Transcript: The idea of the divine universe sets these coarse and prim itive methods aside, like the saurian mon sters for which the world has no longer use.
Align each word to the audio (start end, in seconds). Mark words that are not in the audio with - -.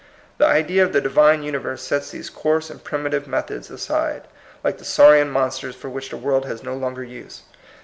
The 0.39 0.47
idea 0.47 0.83
of 0.83 0.93
the 0.93 0.99
divine 0.99 1.43
universe 1.43 1.83
sets 1.83 2.09
these 2.09 2.31
coarse 2.31 2.71
and 2.71 2.83
prim 2.83 3.03
itive 3.05 3.27
methods 3.27 3.69
aside, 3.69 4.23
like 4.63 4.79
the 4.79 4.83
saurian 4.83 5.29
mon 5.29 5.49
sters 5.49 5.75
for 5.75 5.89
which 5.91 6.09
the 6.09 6.17
world 6.17 6.45
has 6.45 6.63
no 6.63 6.73
longer 6.75 7.03
use. 7.03 7.43